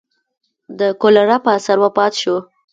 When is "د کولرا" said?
0.79-1.37